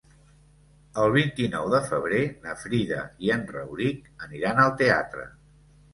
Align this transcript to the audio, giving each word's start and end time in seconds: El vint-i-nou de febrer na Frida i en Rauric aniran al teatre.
El 1.01 1.11
vint-i-nou 1.15 1.67
de 1.73 1.83
febrer 1.91 2.23
na 2.47 2.55
Frida 2.63 3.03
i 3.27 3.31
en 3.37 3.45
Rauric 3.55 4.11
aniran 4.29 4.63
al 4.65 4.75
teatre. 4.81 5.29